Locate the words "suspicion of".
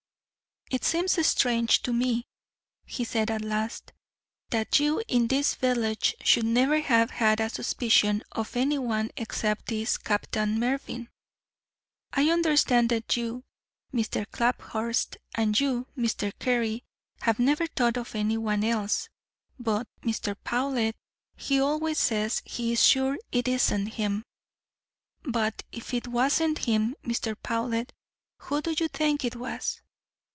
7.49-8.55